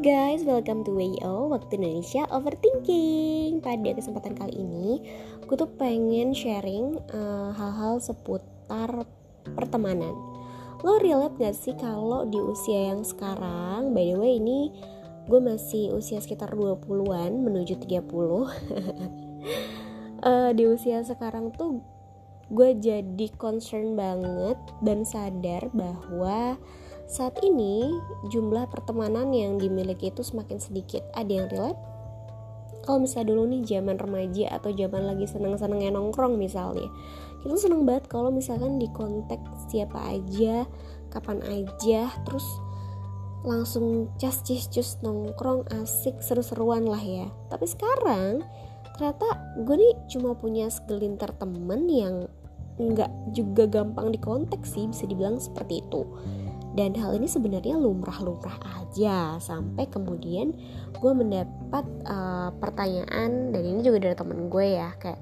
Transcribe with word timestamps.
guys, 0.00 0.48
welcome 0.48 0.80
to 0.80 0.96
WIO 0.96 1.52
Waktu 1.52 1.76
Indonesia 1.76 2.24
Overthinking. 2.32 3.60
Pada 3.60 3.92
kesempatan 3.92 4.32
kali 4.32 4.56
ini 4.56 5.04
Gue 5.44 5.60
tuh 5.60 5.68
pengen 5.76 6.32
sharing 6.32 6.96
uh, 7.12 7.52
hal-hal 7.52 8.00
seputar 8.00 9.04
pertemanan. 9.52 10.16
Lo 10.80 10.96
relate 11.04 11.36
gak 11.36 11.52
sih 11.52 11.76
kalau 11.76 12.24
di 12.24 12.40
usia 12.40 12.96
yang 12.96 13.04
sekarang 13.04 13.92
By 13.92 14.08
the 14.08 14.16
way 14.16 14.40
ini 14.40 14.72
gue 15.28 15.36
masih 15.36 15.92
usia 15.92 16.16
sekitar 16.24 16.56
20-an 16.56 17.44
menuju 17.44 17.76
30 17.84 18.00
uh, 18.00 18.48
Di 20.56 20.64
usia 20.64 21.04
sekarang 21.04 21.52
tuh 21.52 21.84
gue 22.48 22.72
jadi 22.72 23.28
concern 23.36 24.00
banget 24.00 24.56
dan 24.80 25.04
sadar 25.04 25.68
bahwa 25.76 26.56
saat 27.10 27.42
ini 27.42 27.90
jumlah 28.30 28.70
pertemanan 28.70 29.34
yang 29.34 29.58
dimiliki 29.58 30.14
itu 30.14 30.22
semakin 30.22 30.62
sedikit. 30.62 31.02
Ada 31.10 31.32
yang 31.42 31.46
relate? 31.50 31.82
Kalau 32.86 33.02
misalnya 33.02 33.34
dulu 33.34 33.42
nih 33.50 33.62
zaman 33.66 33.98
remaja 33.98 34.46
atau 34.56 34.70
zaman 34.70 35.02
lagi 35.10 35.26
seneng-senengnya 35.26 35.90
nongkrong 35.90 36.38
misalnya, 36.38 36.86
kita 37.42 37.58
seneng 37.58 37.84
banget 37.84 38.06
kalau 38.06 38.30
misalkan 38.30 38.78
di 38.78 38.86
kontak 38.94 39.42
siapa 39.68 39.98
aja, 40.06 40.64
kapan 41.10 41.42
aja, 41.44 42.08
terus 42.24 42.46
langsung 43.42 44.08
cas 44.16 44.40
cis 44.46 44.70
cus 44.70 45.02
nongkrong 45.02 45.66
asik 45.82 46.22
seru-seruan 46.22 46.86
lah 46.86 47.02
ya. 47.02 47.26
Tapi 47.50 47.66
sekarang 47.66 48.46
ternyata 48.96 49.28
gue 49.66 49.76
nih 49.76 49.94
cuma 50.14 50.38
punya 50.38 50.70
segelintir 50.70 51.34
temen 51.36 51.90
yang 51.90 52.30
nggak 52.80 53.12
juga 53.36 53.68
gampang 53.68 54.08
dikontak 54.08 54.64
sih 54.64 54.88
bisa 54.88 55.04
dibilang 55.04 55.36
seperti 55.36 55.84
itu 55.84 56.00
dan 56.78 56.94
hal 56.94 57.18
ini 57.18 57.26
sebenarnya 57.26 57.74
lumrah-lumrah 57.74 58.58
aja 58.78 59.42
sampai 59.42 59.90
kemudian 59.90 60.54
gue 61.02 61.12
mendapat 61.12 61.82
uh, 62.06 62.54
pertanyaan 62.62 63.50
dan 63.50 63.62
ini 63.66 63.82
juga 63.82 64.06
dari 64.06 64.14
temen 64.14 64.46
gue 64.46 64.78
ya 64.78 64.94
kayak 65.02 65.18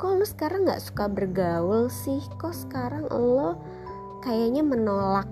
kok 0.00 0.16
lo 0.16 0.24
sekarang 0.24 0.64
nggak 0.64 0.80
suka 0.80 1.12
bergaul 1.12 1.92
sih? 1.92 2.24
Kok 2.40 2.54
sekarang 2.56 3.04
lo 3.12 3.60
kayaknya 4.24 4.64
menolak 4.64 5.28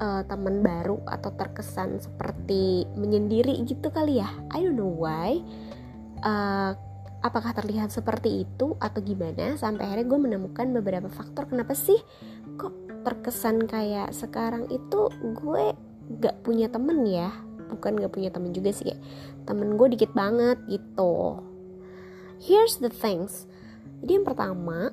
uh, 0.00 0.24
teman 0.24 0.64
baru 0.64 1.04
atau 1.04 1.28
terkesan 1.36 2.00
seperti 2.00 2.88
menyendiri 2.96 3.60
gitu 3.68 3.92
kali 3.92 4.24
ya? 4.24 4.32
I 4.56 4.64
don't 4.64 4.80
know 4.80 4.88
why. 4.88 5.44
Uh, 6.24 6.72
apakah 7.20 7.52
terlihat 7.52 7.92
seperti 7.92 8.48
itu 8.48 8.72
atau 8.80 9.04
gimana? 9.04 9.60
Sampai 9.60 9.84
akhirnya 9.84 10.08
gue 10.08 10.20
menemukan 10.32 10.66
beberapa 10.72 11.12
faktor 11.12 11.52
kenapa 11.52 11.76
sih 11.76 12.00
kok 12.56 12.89
terkesan 13.02 13.64
kayak 13.66 14.12
sekarang 14.12 14.68
itu 14.68 15.10
gue 15.36 15.74
gak 16.20 16.42
punya 16.42 16.66
temen 16.70 17.06
ya. 17.06 17.30
Bukan 17.70 18.00
gak 18.02 18.12
punya 18.12 18.30
temen 18.34 18.50
juga 18.50 18.74
sih 18.74 18.90
kayak 18.92 19.00
temen 19.46 19.78
gue 19.78 19.86
dikit 19.94 20.12
banget 20.12 20.58
gitu. 20.66 21.40
Here's 22.40 22.80
the 22.80 22.90
things. 22.90 23.46
Jadi 24.00 24.20
yang 24.20 24.26
pertama 24.26 24.90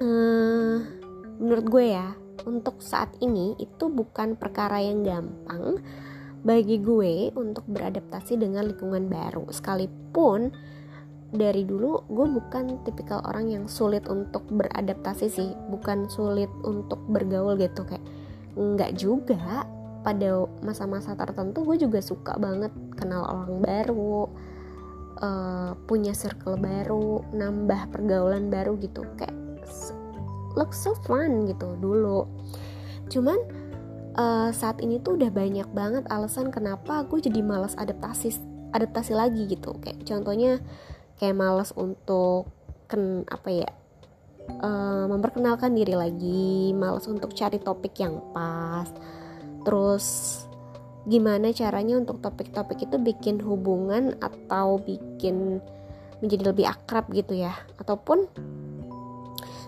uh, 0.00 0.76
menurut 1.38 1.66
gue 1.68 1.86
ya 1.92 2.16
untuk 2.44 2.80
saat 2.80 3.12
ini 3.20 3.56
itu 3.60 3.88
bukan 3.88 4.36
perkara 4.36 4.80
yang 4.80 5.04
gampang 5.04 5.80
bagi 6.44 6.76
gue 6.76 7.32
untuk 7.32 7.64
beradaptasi 7.68 8.36
dengan 8.36 8.68
lingkungan 8.68 9.08
baru. 9.08 9.48
Sekalipun 9.48 10.52
dari 11.32 11.64
dulu 11.66 12.04
gue 12.10 12.26
bukan 12.28 12.84
tipikal 12.84 13.24
orang 13.24 13.50
yang 13.50 13.64
sulit 13.66 14.06
untuk 14.06 14.44
beradaptasi 14.50 15.26
sih 15.26 15.50
bukan 15.72 16.06
sulit 16.06 16.50
untuk 16.62 17.00
bergaul 17.10 17.56
gitu 17.58 17.86
kayak 17.86 18.04
nggak 18.54 18.94
juga. 18.98 19.66
Pada 20.04 20.44
masa-masa 20.60 21.16
tertentu 21.16 21.64
gue 21.64 21.80
juga 21.80 21.96
suka 22.04 22.36
banget 22.36 22.68
kenal 22.92 23.24
orang 23.24 23.64
baru 23.64 24.28
uh, 25.16 25.72
punya 25.88 26.12
circle 26.12 26.60
baru 26.60 27.24
nambah 27.32 27.88
pergaulan 27.88 28.52
baru 28.52 28.76
gitu. 28.84 29.00
Kayak 29.16 29.32
look 30.60 30.76
so 30.76 30.92
fun 31.08 31.48
gitu 31.48 31.72
dulu. 31.80 32.28
Cuman 33.08 33.40
uh, 34.20 34.52
saat 34.52 34.84
ini 34.84 35.00
tuh 35.00 35.16
udah 35.16 35.32
banyak 35.32 35.72
banget 35.72 36.04
alasan 36.12 36.52
kenapa 36.52 37.08
gue 37.08 37.24
jadi 37.24 37.40
malas 37.40 37.72
adaptasi 37.80 38.36
adaptasi 38.76 39.16
lagi 39.16 39.48
gitu. 39.48 39.72
Kayak 39.80 40.04
contohnya 40.04 40.60
kayak 41.18 41.38
males 41.38 41.70
untuk 41.76 42.50
ken 42.90 43.24
apa 43.30 43.48
ya 43.50 43.70
uh, 44.60 45.06
memperkenalkan 45.08 45.72
diri 45.72 45.94
lagi 45.96 46.72
males 46.76 47.08
untuk 47.08 47.32
cari 47.32 47.58
topik 47.60 47.96
yang 48.00 48.20
pas. 48.32 48.88
Terus 49.64 50.06
gimana 51.04 51.52
caranya 51.52 52.00
untuk 52.00 52.20
topik-topik 52.20 52.88
itu 52.88 52.96
bikin 53.00 53.40
hubungan 53.44 54.16
atau 54.20 54.80
bikin 54.80 55.60
menjadi 56.20 56.52
lebih 56.52 56.66
akrab 56.68 57.08
gitu 57.12 57.36
ya? 57.36 57.52
Ataupun 57.80 58.28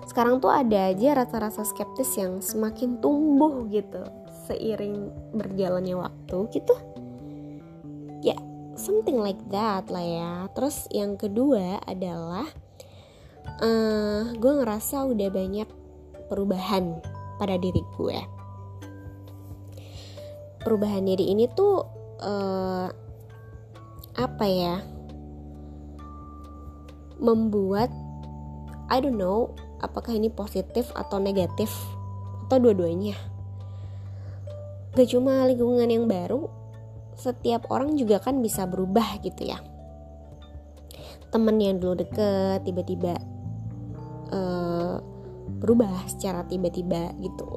sekarang 0.08 0.40
tuh 0.40 0.48
ada 0.48 0.92
aja 0.92 1.12
rasa-rasa 1.12 1.64
skeptis 1.64 2.16
yang 2.16 2.40
semakin 2.40 3.00
tumbuh 3.04 3.68
gitu 3.68 4.00
seiring 4.48 5.12
berjalannya 5.34 5.96
waktu 5.98 6.36
gitu. 6.56 6.74
Ya 8.24 8.36
something 8.76 9.16
like 9.16 9.40
that 9.50 9.88
lah 9.88 10.04
ya. 10.04 10.32
Terus 10.52 10.86
yang 10.92 11.16
kedua 11.16 11.80
adalah 11.82 12.46
uh, 13.64 14.30
gue 14.36 14.52
ngerasa 14.62 15.08
udah 15.08 15.28
banyak 15.32 15.68
perubahan 16.28 17.00
pada 17.40 17.56
diri 17.56 17.82
gue. 17.96 18.18
Perubahan 20.60 21.08
diri 21.08 21.32
ini 21.32 21.48
tuh 21.50 21.82
uh, 22.20 22.88
apa 24.16 24.46
ya? 24.46 24.76
Membuat 27.16 27.88
I 28.92 29.00
don't 29.00 29.18
know 29.18 29.56
apakah 29.80 30.14
ini 30.14 30.28
positif 30.28 30.92
atau 30.94 31.16
negatif 31.16 31.72
atau 32.46 32.60
dua-duanya. 32.60 33.16
Gak 34.96 35.12
cuma 35.12 35.44
lingkungan 35.44 35.88
yang 35.92 36.08
baru 36.08 36.65
setiap 37.16 37.72
orang 37.72 37.96
juga 37.96 38.20
kan 38.20 38.38
bisa 38.44 38.68
berubah 38.68 39.18
gitu 39.24 39.48
ya. 39.48 39.58
Temen 41.32 41.56
yang 41.58 41.80
dulu 41.80 42.04
deket 42.04 42.62
tiba-tiba 42.62 43.16
uh, 44.30 45.00
berubah 45.58 46.06
secara 46.06 46.44
tiba-tiba 46.46 47.16
gitu. 47.18 47.48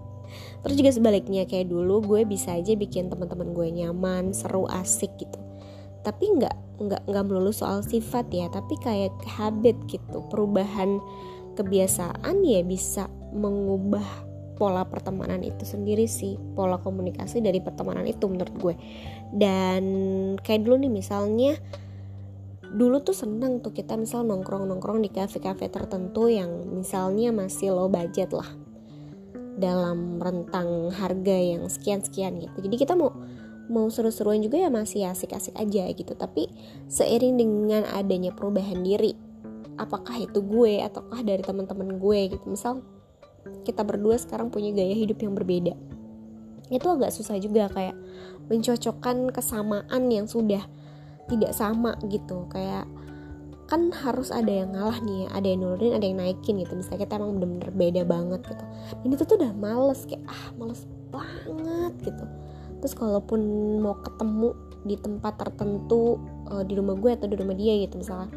Terus 0.62 0.76
juga 0.78 0.90
sebaliknya 0.94 1.44
kayak 1.44 1.68
dulu 1.68 2.00
gue 2.14 2.22
bisa 2.24 2.54
aja 2.54 2.72
bikin 2.78 3.10
teman-teman 3.10 3.52
gue 3.52 3.68
nyaman 3.82 4.30
seru 4.32 4.64
asik 4.70 5.10
gitu. 5.18 5.38
Tapi 6.06 6.38
nggak 6.38 6.56
nggak 6.82 7.02
nggak 7.06 7.24
melulu 7.26 7.54
soal 7.54 7.82
sifat 7.84 8.30
ya 8.30 8.46
tapi 8.48 8.78
kayak 8.80 9.12
habit 9.26 9.76
gitu. 9.90 10.22
Perubahan 10.30 11.02
kebiasaan 11.58 12.46
ya 12.46 12.64
bisa 12.64 13.10
mengubah 13.34 14.31
pola 14.62 14.86
pertemanan 14.86 15.42
itu 15.42 15.66
sendiri 15.66 16.06
sih 16.06 16.38
pola 16.54 16.78
komunikasi 16.78 17.42
dari 17.42 17.58
pertemanan 17.58 18.06
itu 18.06 18.30
menurut 18.30 18.54
gue. 18.62 18.74
Dan 19.34 19.82
kayak 20.38 20.62
dulu 20.62 20.86
nih 20.86 20.92
misalnya 21.02 21.58
dulu 22.70 23.02
tuh 23.02 23.10
seneng 23.10 23.58
tuh 23.58 23.74
kita 23.74 23.98
misal 23.98 24.22
nongkrong 24.22 24.70
nongkrong 24.70 25.02
di 25.02 25.10
kafe-kafe 25.10 25.66
tertentu 25.66 26.30
yang 26.30 26.78
misalnya 26.78 27.34
masih 27.34 27.74
low 27.74 27.90
budget 27.90 28.30
lah 28.30 28.46
dalam 29.58 30.22
rentang 30.22 30.94
harga 30.94 31.36
yang 31.42 31.66
sekian-sekian 31.66 32.38
gitu. 32.38 32.62
Jadi 32.62 32.76
kita 32.78 32.94
mau 32.94 33.10
mau 33.66 33.90
seru-seruan 33.90 34.46
juga 34.46 34.62
ya 34.62 34.70
masih 34.70 35.10
asik-asik 35.10 35.58
aja 35.58 35.90
gitu. 35.90 36.14
Tapi 36.14 36.46
seiring 36.86 37.34
dengan 37.34 37.82
adanya 37.90 38.30
perubahan 38.30 38.78
diri 38.86 39.10
apakah 39.74 40.22
itu 40.22 40.38
gue 40.38 40.86
ataukah 40.86 41.18
dari 41.26 41.42
teman-teman 41.42 41.98
gue 41.98 42.30
gitu. 42.30 42.46
Misal 42.46 42.78
kita 43.62 43.82
berdua 43.86 44.18
sekarang 44.18 44.48
punya 44.50 44.74
gaya 44.74 44.94
hidup 44.94 45.22
yang 45.22 45.34
berbeda. 45.34 45.74
Itu 46.72 46.86
agak 46.88 47.12
susah 47.12 47.36
juga 47.38 47.68
kayak 47.68 47.96
mencocokkan 48.48 49.30
kesamaan 49.30 50.02
yang 50.08 50.26
sudah 50.26 50.64
tidak 51.28 51.52
sama 51.52 51.94
gitu. 52.08 52.48
Kayak 52.48 52.88
kan 53.70 53.88
harus 53.94 54.28
ada 54.28 54.52
yang 54.52 54.76
ngalah 54.76 55.00
nih 55.00 55.16
ya 55.24 55.28
ada 55.32 55.46
yang 55.48 55.60
nurunin 55.64 55.92
ada 55.96 56.06
yang 56.06 56.18
naikin 56.20 56.60
gitu. 56.60 56.72
Misalnya 56.76 57.08
kita 57.08 57.18
emang 57.20 57.40
bener-bener 57.40 57.70
beda 57.72 58.02
banget 58.08 58.40
gitu. 58.46 58.64
Dan 59.04 59.08
itu 59.14 59.22
tuh 59.24 59.36
udah 59.40 59.52
males 59.56 60.00
kayak 60.08 60.24
ah 60.28 60.44
males 60.56 60.84
banget 61.12 61.94
gitu. 62.12 62.24
Terus 62.82 62.94
kalaupun 62.98 63.40
mau 63.78 63.94
ketemu 64.02 64.72
di 64.82 64.98
tempat 64.98 65.38
tertentu 65.38 66.18
uh, 66.50 66.62
di 66.66 66.74
rumah 66.74 66.98
gue 66.98 67.10
atau 67.14 67.26
di 67.30 67.36
rumah 67.38 67.54
dia 67.54 67.78
gitu 67.86 68.02
misalnya 68.02 68.30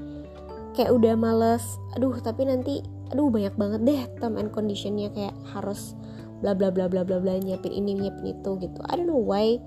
kayak 0.77 0.91
udah 0.93 1.13
males 1.17 1.63
aduh 1.97 2.13
tapi 2.21 2.45
nanti 2.45 2.85
aduh 3.13 3.29
banyak 3.29 3.53
banget 3.53 3.81
deh 3.85 4.01
term 4.17 4.41
and 4.41 4.49
conditionnya 4.49 5.13
kayak 5.13 5.35
harus 5.53 5.93
bla 6.41 6.51
bla 6.53 6.69
bla 6.69 6.85
bla 6.91 7.01
bla 7.01 7.17
bla 7.21 7.37
nyiapin 7.39 7.71
ini 7.71 7.95
nyiapin 7.95 8.37
itu 8.37 8.49
gitu. 8.59 8.79
I 8.85 8.99
don't 8.99 9.09
know 9.09 9.21
why 9.21 9.57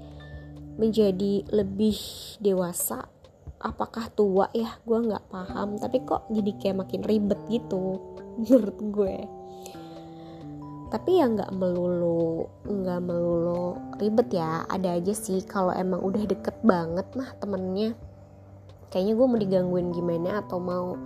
menjadi 0.78 1.42
lebih 1.50 1.98
dewasa. 2.38 3.10
Apakah 3.58 4.14
tua? 4.14 4.46
Ya 4.54 4.78
gue 4.86 4.98
nggak 5.02 5.26
paham. 5.32 5.74
Tapi 5.82 6.06
kok 6.06 6.30
jadi 6.30 6.54
kayak 6.54 6.86
makin 6.86 7.02
ribet 7.02 7.40
gitu 7.50 7.98
menurut 8.40 8.78
gue. 8.78 9.16
Tapi 10.88 11.20
ya 11.20 11.28
nggak 11.28 11.52
melulu 11.52 12.48
nggak 12.64 13.00
melulu 13.02 13.76
ribet 13.98 14.28
ya. 14.30 14.62
Ada 14.70 15.02
aja 15.02 15.12
sih 15.12 15.42
kalau 15.42 15.74
emang 15.74 16.00
udah 16.04 16.22
deket 16.24 16.54
banget 16.62 17.10
mah 17.18 17.34
temennya. 17.42 17.98
Kayaknya 18.88 19.12
gue 19.18 19.26
mau 19.26 19.38
digangguin 19.42 19.88
gimana 19.92 20.40
atau 20.40 20.62
mau 20.62 20.96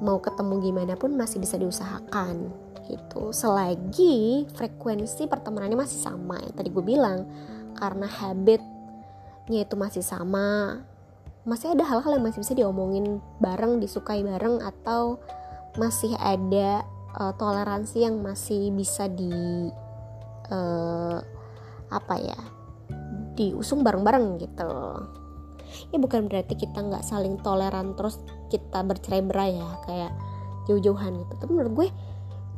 mau 0.00 0.18
ketemu 0.18 0.54
gimana 0.64 0.94
pun 0.96 1.12
masih 1.14 1.40
bisa 1.40 1.60
diusahakan 1.60 2.50
gitu. 2.88 3.30
Selagi 3.30 4.48
frekuensi 4.56 5.28
pertemanannya 5.30 5.78
masih 5.78 6.00
sama 6.00 6.40
yang 6.40 6.54
tadi 6.56 6.68
gue 6.72 6.84
bilang. 6.84 7.28
Karena 7.76 8.08
habitnya 8.08 9.60
itu 9.64 9.74
masih 9.78 10.04
sama 10.04 10.80
masih 11.40 11.72
ada 11.72 11.84
hal-hal 11.88 12.20
yang 12.20 12.24
masih 12.24 12.44
bisa 12.44 12.52
diomongin 12.52 13.16
bareng 13.40 13.80
disukai 13.80 14.20
bareng 14.20 14.60
atau 14.60 15.16
masih 15.80 16.12
ada 16.20 16.84
uh, 17.16 17.32
toleransi 17.40 18.04
yang 18.04 18.20
masih 18.20 18.68
bisa 18.76 19.08
di 19.08 19.32
uh, 20.52 21.18
apa 21.90 22.14
ya 22.20 22.40
diusung 23.34 23.80
bareng-bareng 23.80 24.36
gitu 24.36 24.72
ya 25.90 25.98
bukan 25.98 26.26
berarti 26.26 26.54
kita 26.58 26.80
nggak 26.80 27.04
saling 27.04 27.38
toleran 27.40 27.94
terus 27.94 28.20
kita 28.50 28.82
bercerai-berai 28.82 29.56
ya 29.56 29.70
kayak 29.86 30.12
jauh-jauhan 30.70 31.18
gitu. 31.24 31.32
Tapi 31.40 31.50
menurut 31.50 31.74
gue 31.74 31.88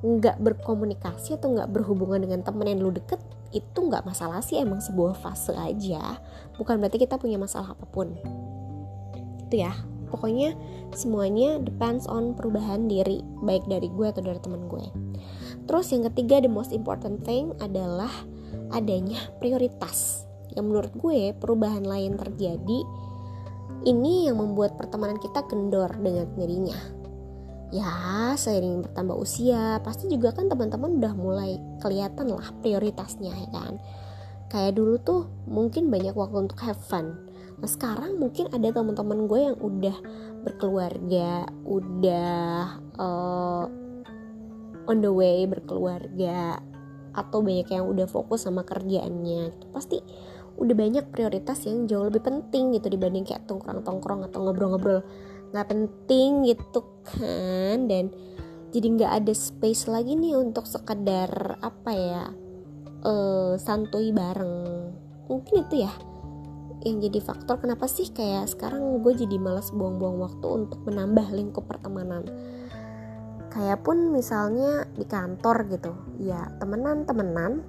nggak 0.03 0.43
berkomunikasi 0.43 1.39
atau 1.39 1.55
nggak 1.55 1.71
berhubungan 1.71 2.19
dengan 2.19 2.43
temen 2.43 2.67
yang 2.67 2.83
lu 2.83 2.91
deket 2.91 3.23
itu 3.55 3.79
nggak 3.79 4.03
masalah 4.03 4.43
sih 4.43 4.59
emang 4.59 4.83
sebuah 4.83 5.15
fase 5.17 5.55
aja. 5.55 6.19
Bukan 6.59 6.83
berarti 6.83 6.99
kita 6.99 7.17
punya 7.21 7.39
masalah 7.39 7.79
apa 7.79 7.87
pun. 7.87 8.17
Itu 9.47 9.57
ya. 9.63 9.73
Pokoknya 10.13 10.53
semuanya 10.93 11.57
depends 11.57 12.05
on 12.05 12.37
perubahan 12.37 12.85
diri 12.85 13.25
baik 13.41 13.65
dari 13.65 13.89
gue 13.89 14.07
atau 14.13 14.21
dari 14.21 14.37
teman 14.45 14.69
gue. 14.69 14.85
Terus 15.65 15.89
yang 15.89 16.05
ketiga 16.13 16.45
the 16.45 16.53
most 16.53 16.69
important 16.69 17.25
thing 17.25 17.57
adalah 17.65 18.13
adanya 18.77 19.17
prioritas 19.41 20.29
yang 20.55 20.69
menurut 20.69 20.93
gue 20.97 21.33
perubahan 21.37 21.85
lain 21.85 22.17
terjadi 22.17 22.81
ini 23.83 24.31
yang 24.31 24.39
membuat 24.39 24.79
pertemanan 24.79 25.19
kita 25.19 25.43
kendor 25.51 25.91
dengan 25.99 26.29
sendirinya. 26.31 26.79
Ya 27.73 27.93
seiring 28.37 28.85
bertambah 28.85 29.17
usia 29.17 29.81
pasti 29.81 30.07
juga 30.13 30.37
kan 30.37 30.47
teman-teman 30.47 31.01
udah 31.01 31.13
mulai 31.17 31.57
kelihatan 31.81 32.31
lah 32.31 32.53
prioritasnya 32.61 33.33
ya 33.33 33.49
kan? 33.51 33.81
Kayak 34.53 34.77
dulu 34.77 35.01
tuh 35.01 35.23
mungkin 35.49 35.89
banyak 35.89 36.13
waktu 36.13 36.47
untuk 36.47 36.61
have 36.61 36.79
fun. 36.79 37.33
Nah 37.59 37.71
sekarang 37.71 38.21
mungkin 38.21 38.53
ada 38.53 38.69
teman-teman 38.71 39.25
gue 39.25 39.41
yang 39.41 39.57
udah 39.57 39.97
berkeluarga, 40.45 41.49
udah 41.65 42.77
uh, 43.01 43.65
on 44.85 44.99
the 45.01 45.09
way 45.09 45.49
berkeluarga, 45.49 46.61
atau 47.17 47.39
banyak 47.41 47.69
yang 47.73 47.89
udah 47.89 48.05
fokus 48.09 48.45
sama 48.45 48.65
kerjaannya. 48.69 49.73
Pasti 49.73 50.01
udah 50.59 50.75
banyak 50.77 51.05
prioritas 51.09 51.65
yang 51.65 51.89
jauh 51.89 52.07
lebih 52.09 52.21
penting 52.21 52.77
gitu 52.77 52.93
dibanding 52.93 53.25
kayak 53.25 53.49
tongkrong-tongkrong 53.49 54.29
atau 54.29 54.39
ngobrol-ngobrol. 54.45 55.01
Nggak 55.53 55.69
penting 55.69 56.49
gitu 56.49 56.81
kan? 57.05 57.89
Dan 57.89 58.13
jadi 58.73 58.87
nggak 58.89 59.13
ada 59.25 59.33
space 59.37 59.89
lagi 59.89 60.17
nih 60.17 60.37
untuk 60.37 60.65
sekedar 60.65 61.61
apa 61.61 61.91
ya 61.93 62.23
uh, 63.05 63.55
santuy 63.61 64.13
bareng. 64.13 64.93
Mungkin 65.29 65.69
itu 65.69 65.85
ya 65.85 65.93
yang 66.83 66.99
jadi 66.99 67.23
faktor 67.23 67.63
kenapa 67.63 67.87
sih 67.87 68.11
kayak 68.11 68.51
sekarang 68.51 69.07
gue 69.07 69.15
jadi 69.15 69.39
malas 69.39 69.71
buang-buang 69.71 70.19
waktu 70.19 70.47
untuk 70.47 70.83
menambah 70.83 71.31
lingkup 71.31 71.65
pertemanan. 71.71 72.27
Kayak 73.53 73.85
pun 73.85 74.11
misalnya 74.11 74.89
di 74.97 75.05
kantor 75.05 75.69
gitu 75.69 75.93
ya 76.19 76.49
temenan 76.57 77.05
temenan 77.05 77.63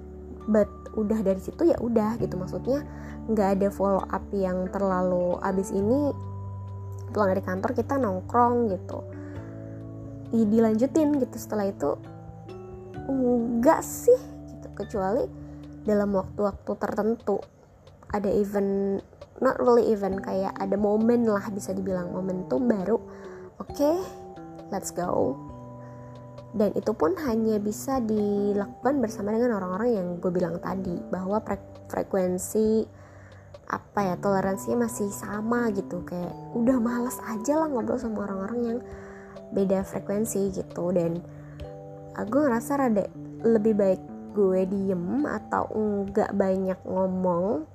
but 0.48 0.68
udah 0.94 1.20
dari 1.22 1.40
situ 1.40 1.68
ya 1.68 1.76
udah 1.80 2.16
gitu. 2.20 2.34
Maksudnya 2.36 2.84
nggak 3.30 3.48
ada 3.60 3.68
follow 3.72 4.04
up 4.04 4.24
yang 4.32 4.68
terlalu 4.70 5.38
abis 5.40 5.72
ini 5.72 6.12
pulang 7.14 7.30
dari 7.30 7.42
kantor 7.42 7.70
kita 7.72 7.94
nongkrong 7.96 8.72
gitu. 8.74 8.98
Ya, 10.34 10.44
dilanjutin 10.44 11.18
gitu. 11.22 11.36
Setelah 11.38 11.70
itu 11.70 11.96
enggak 13.06 13.80
sih 13.84 14.18
gitu. 14.50 14.66
Kecuali 14.74 15.24
dalam 15.84 16.12
waktu-waktu 16.12 16.70
tertentu. 16.80 17.38
Ada 18.14 18.30
event 18.30 19.02
not 19.42 19.58
really 19.58 19.90
event 19.90 20.22
kayak 20.22 20.54
ada 20.54 20.78
momen 20.78 21.26
lah 21.26 21.50
bisa 21.50 21.74
dibilang. 21.74 22.14
Momentum 22.14 22.70
baru 22.70 22.98
oke 23.58 23.70
okay, 23.70 23.96
let's 24.74 24.90
go 24.90 25.53
dan 26.54 26.70
itu 26.78 26.94
pun 26.94 27.18
hanya 27.26 27.58
bisa 27.58 27.98
dilakukan 27.98 29.02
bersama 29.02 29.34
dengan 29.34 29.58
orang-orang 29.58 29.90
yang 29.98 30.08
gue 30.22 30.30
bilang 30.30 30.62
tadi 30.62 30.94
bahwa 31.10 31.42
fre 31.42 31.58
frekuensi 31.90 32.86
apa 33.66 34.00
ya 34.06 34.14
toleransinya 34.22 34.86
masih 34.86 35.10
sama 35.10 35.66
gitu. 35.74 36.06
Kayak 36.06 36.30
udah 36.54 36.78
males 36.78 37.18
aja 37.26 37.58
lah 37.58 37.66
ngobrol 37.66 37.98
sama 37.98 38.30
orang-orang 38.30 38.60
yang 38.62 38.78
beda 39.50 39.82
frekuensi 39.82 40.54
gitu. 40.54 40.94
Dan 40.94 41.18
uh, 42.14 42.22
gue 42.22 42.40
ngerasa 42.46 42.78
rada 42.78 43.04
lebih 43.42 43.74
baik 43.74 44.02
gue 44.34 44.62
diem 44.70 45.26
atau 45.26 45.66
enggak 45.74 46.30
banyak 46.38 46.78
ngomong 46.86 47.66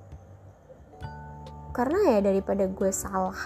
karena 1.72 2.20
ya 2.20 2.20
daripada 2.20 2.68
gue 2.68 2.92
salah 2.92 3.40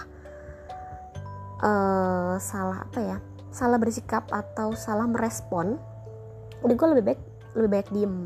uh, 1.62 2.34
salah 2.42 2.82
apa 2.82 2.98
ya 2.98 3.18
salah 3.54 3.78
bersikap 3.78 4.26
atau 4.34 4.74
salah 4.74 5.06
merespon 5.06 5.78
udah 6.66 6.74
gue 6.74 6.88
lebih 6.98 7.04
baik 7.14 7.20
lebih 7.54 7.70
baik 7.70 7.88
diem 7.94 8.16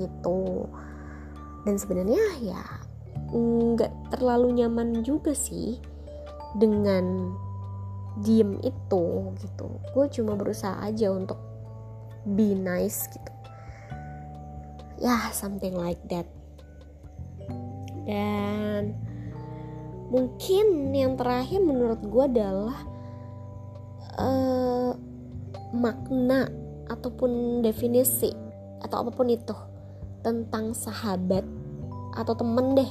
gitu. 0.00 0.64
Dan 1.68 1.76
sebenarnya 1.76 2.24
ya 2.40 2.62
nggak 3.30 4.16
terlalu 4.16 4.64
nyaman 4.64 5.04
juga 5.04 5.36
sih 5.36 5.76
dengan 6.56 7.36
diem 8.24 8.56
itu 8.64 9.04
gitu. 9.38 9.68
Gue 9.92 10.08
cuma 10.08 10.34
berusaha 10.34 10.80
aja 10.80 11.12
untuk 11.12 11.36
be 12.24 12.56
nice 12.56 13.04
gitu. 13.12 13.32
Ya 15.00 15.28
something 15.36 15.76
like 15.76 16.00
that. 16.08 16.24
Dan 18.08 18.96
mungkin 20.10 20.90
yang 20.90 21.14
terakhir 21.14 21.62
menurut 21.62 22.00
gue 22.02 22.24
adalah 22.26 22.76
uh, 24.18 24.59
makna 25.80 26.52
ataupun 26.92 27.64
definisi 27.64 28.28
atau 28.84 29.06
apa 29.06 29.10
pun 29.16 29.32
itu 29.32 29.56
tentang 30.20 30.76
sahabat 30.76 31.42
atau 32.12 32.34
temen 32.36 32.76
deh 32.76 32.90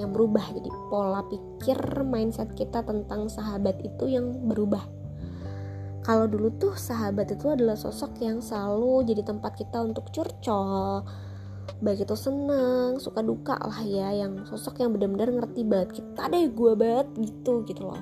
yang 0.00 0.10
berubah. 0.10 0.42
Jadi 0.54 0.70
pola 0.88 1.22
pikir 1.28 1.78
mindset 2.02 2.50
kita 2.56 2.82
tentang 2.82 3.28
sahabat 3.28 3.78
itu 3.84 4.08
yang 4.08 4.48
berubah. 4.48 4.82
Kalau 6.04 6.28
dulu 6.28 6.52
tuh 6.60 6.76
sahabat 6.76 7.32
itu 7.32 7.48
adalah 7.48 7.76
sosok 7.76 8.20
yang 8.20 8.44
selalu 8.44 9.08
jadi 9.08 9.24
tempat 9.24 9.56
kita 9.56 9.80
untuk 9.80 10.12
curcol. 10.12 11.00
Baik 11.80 12.04
itu 12.04 12.16
seneng 12.16 13.00
suka 13.00 13.24
duka 13.24 13.56
lah 13.56 13.80
ya 13.80 14.12
yang 14.12 14.44
sosok 14.44 14.84
yang 14.84 14.92
benar-benar 14.92 15.32
ngerti 15.32 15.64
banget 15.64 15.96
kita 15.96 16.28
deh 16.28 16.52
gue 16.52 16.72
banget 16.76 17.08
gitu 17.24 17.64
gitu 17.64 17.88
loh 17.88 18.00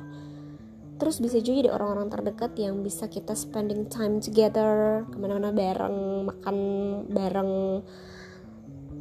terus 1.02 1.18
bisa 1.18 1.42
juga 1.42 1.66
ada 1.66 1.82
orang-orang 1.82 2.14
terdekat 2.14 2.54
yang 2.54 2.78
bisa 2.87 3.11
kita 3.11 3.35
spending 3.35 3.90
time 3.90 4.23
together 4.23 5.02
ke 5.11 5.18
mana-mana 5.18 5.50
bareng 5.50 6.30
makan 6.30 6.56
bareng. 7.11 7.82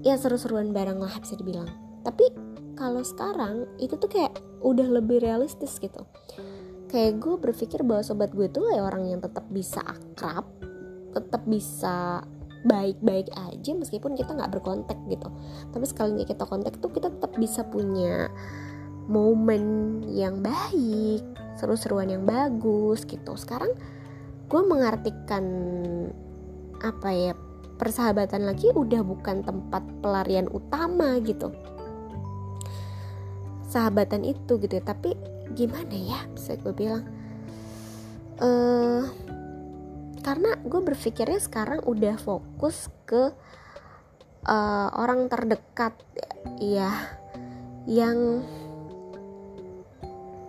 Ya 0.01 0.17
seru-seruan 0.17 0.73
bareng 0.73 0.97
lah 0.97 1.13
bisa 1.21 1.37
dibilang. 1.37 1.69
Tapi 2.01 2.25
kalau 2.73 3.05
sekarang 3.05 3.69
itu 3.77 3.93
tuh 4.01 4.09
kayak 4.09 4.33
udah 4.65 4.97
lebih 4.97 5.21
realistis 5.21 5.77
gitu. 5.77 6.09
Kayak 6.89 7.21
gue 7.21 7.37
berpikir 7.37 7.85
bahwa 7.85 8.01
sobat 8.01 8.33
gue 8.33 8.49
tuh 8.49 8.65
ya 8.73 8.81
orang 8.81 9.05
yang 9.05 9.21
tetap 9.21 9.45
bisa 9.53 9.85
akrab 9.85 10.49
tetap 11.13 11.45
bisa 11.45 12.25
baik-baik 12.65 13.29
aja 13.35 13.77
meskipun 13.77 14.17
kita 14.17 14.33
nggak 14.33 14.57
berkontak 14.57 14.97
gitu. 15.05 15.29
Tapi 15.69 15.85
sekalinya 15.85 16.25
kita 16.25 16.49
kontak 16.49 16.81
tuh 16.81 16.89
kita 16.89 17.13
tetap 17.13 17.37
bisa 17.37 17.61
punya 17.61 18.25
momen 19.09 19.63
yang 20.09 20.41
baik 20.41 21.23
seru-seruan 21.57 22.09
yang 22.09 22.25
bagus 22.25 23.05
gitu. 23.05 23.37
Sekarang 23.37 23.73
gue 24.49 24.61
mengartikan 24.65 25.45
apa 26.81 27.09
ya 27.13 27.33
persahabatan 27.77 28.45
lagi 28.45 28.69
udah 28.73 29.01
bukan 29.01 29.45
tempat 29.45 29.81
pelarian 30.01 30.49
utama 30.49 31.17
gitu. 31.21 31.53
Sahabatan 33.69 34.25
itu 34.25 34.57
gitu 34.59 34.77
ya. 34.77 34.83
Tapi 34.83 35.15
gimana 35.53 35.95
ya 35.95 36.19
bisa 36.33 36.55
gue 36.57 36.71
bilang 36.71 37.03
uh, 38.39 39.03
karena 40.21 40.55
gue 40.63 40.81
berpikirnya 40.81 41.41
sekarang 41.41 41.81
udah 41.83 42.15
fokus 42.21 42.87
ke 43.09 43.33
uh, 44.45 44.89
orang 44.95 45.27
terdekat 45.27 45.97
ya 46.61 46.93
yang 47.89 48.45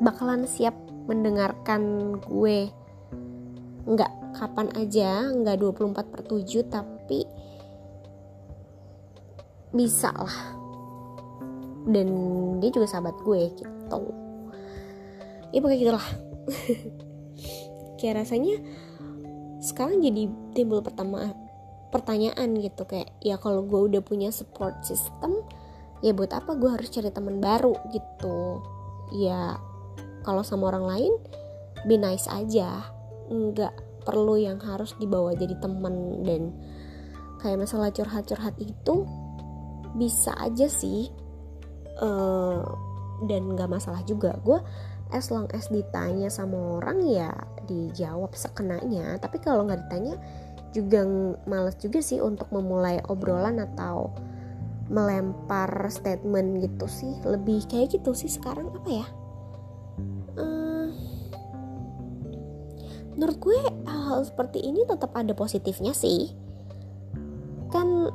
bakalan 0.03 0.51
siap 0.51 0.75
mendengarkan 1.07 2.19
gue. 2.19 2.69
Nggak 3.87 4.13
kapan 4.35 4.69
aja 4.75 5.31
nggak 5.31 5.63
24 5.63 6.11
per 6.11 6.21
7 6.27 6.67
tapi 6.67 7.21
bisa 9.71 10.11
lah. 10.11 10.59
Dan 11.87 12.09
dia 12.59 12.71
juga 12.75 12.91
sahabat 12.91 13.15
gue 13.23 13.41
gitu. 13.55 14.03
Ya 15.55 15.59
pokoknya 15.63 15.79
gitulah. 15.79 16.07
Kayak 17.99 18.27
rasanya 18.27 18.59
sekarang 19.63 20.03
jadi 20.03 20.27
timbul 20.59 20.83
pertama 20.83 21.31
pertanyaan 21.95 22.59
gitu 22.59 22.83
kayak 22.83 23.15
ya 23.23 23.39
kalau 23.39 23.63
gue 23.63 23.95
udah 23.95 24.03
punya 24.03 24.35
support 24.35 24.75
system 24.83 25.39
ya 26.03 26.11
buat 26.17 26.35
apa 26.35 26.59
gue 26.59 26.67
harus 26.67 26.91
cari 26.91 27.15
teman 27.15 27.39
baru? 27.39 27.79
Gitu. 27.95 28.59
Ya 29.23 29.61
kalau 30.23 30.47
sama 30.47 30.71
orang 30.73 30.87
lain 30.87 31.13
be 31.87 31.99
nice 31.99 32.27
aja. 32.31 32.87
Nggak 33.31 33.75
perlu 34.03 34.39
yang 34.39 34.59
harus 34.63 34.95
dibawa 34.99 35.35
jadi 35.35 35.59
teman. 35.59 36.23
Dan 36.27 36.55
kayak 37.43 37.67
masalah 37.67 37.91
curhat-curhat 37.91 38.55
itu 38.59 39.07
bisa 39.99 40.35
aja 40.39 40.67
sih. 40.71 41.11
Uh, 42.01 42.65
dan 43.27 43.55
nggak 43.55 43.71
masalah 43.71 44.03
juga. 44.07 44.35
Gue 44.43 44.59
as 45.13 45.29
long 45.29 45.47
as 45.53 45.69
ditanya 45.69 46.33
sama 46.33 46.81
orang 46.81 47.05
ya 47.07 47.31
dijawab 47.67 48.33
sekenanya. 48.35 49.19
Tapi 49.23 49.39
kalau 49.43 49.67
nggak 49.69 49.87
ditanya 49.89 50.17
juga 50.73 51.05
males 51.45 51.77
juga 51.77 52.01
sih 52.01 52.19
untuk 52.19 52.49
memulai 52.49 52.99
obrolan 53.07 53.61
atau 53.61 54.11
melempar 54.91 55.89
statement 55.93 56.65
gitu 56.65 56.87
sih. 56.89 57.13
Lebih 57.23 57.69
kayak 57.71 58.01
gitu 58.01 58.17
sih 58.17 58.33
sekarang. 58.33 58.73
Apa 58.73 58.91
ya 58.91 59.07
menurut 63.23 63.39
gue 63.39 63.61
hal-hal 63.87 64.27
seperti 64.27 64.59
ini 64.67 64.83
tetap 64.83 65.15
ada 65.15 65.31
positifnya 65.31 65.95
sih. 65.95 66.35
Kan 67.71 68.11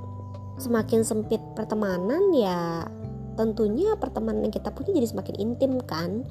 semakin 0.60 1.08
sempit 1.08 1.40
pertemanan 1.56 2.36
ya 2.36 2.84
tentunya 3.40 3.96
pertemanan 3.96 4.52
yang 4.52 4.52
kita 4.52 4.68
punya 4.76 4.92
jadi 5.00 5.08
semakin 5.08 5.36
intim 5.40 5.80
kan? 5.80 6.28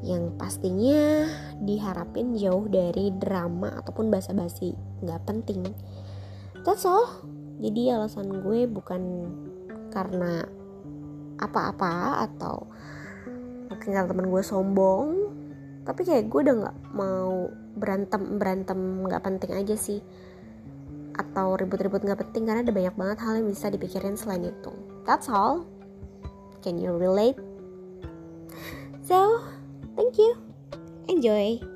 Yang 0.00 0.32
pastinya 0.40 1.28
diharapin 1.60 2.32
jauh 2.40 2.64
dari 2.72 3.12
drama 3.20 3.76
ataupun 3.84 4.08
basa-basi 4.08 4.72
nggak 5.04 5.20
penting. 5.28 5.60
That's 6.64 6.88
all. 6.88 7.20
Jadi 7.60 7.92
alasan 7.92 8.40
gue 8.40 8.64
bukan 8.64 9.28
karena 9.92 10.40
apa-apa 11.36 12.24
atau 12.32 12.64
mungkin 13.68 13.92
karena 13.92 14.08
teman 14.08 14.32
gue 14.32 14.40
sombong 14.40 15.33
tapi 15.84 16.00
kayak 16.04 16.32
gue 16.32 16.40
udah 16.40 16.56
nggak 16.64 16.76
mau 16.96 17.52
berantem 17.76 18.40
berantem 18.40 18.78
nggak 19.04 19.22
penting 19.24 19.52
aja 19.52 19.76
sih. 19.76 20.00
Atau 21.14 21.54
ribut-ribut 21.60 22.02
nggak 22.02 22.26
penting 22.28 22.48
karena 22.48 22.64
ada 22.64 22.74
banyak 22.74 22.94
banget 22.96 23.18
hal 23.22 23.38
yang 23.38 23.48
bisa 23.48 23.70
dipikirin 23.70 24.16
selain 24.16 24.48
itu. 24.48 24.72
That's 25.04 25.28
all. 25.28 25.68
Can 26.64 26.80
you 26.80 26.96
relate? 26.96 27.36
So 29.04 29.44
thank 29.94 30.16
you. 30.16 30.40
Enjoy 31.04 31.73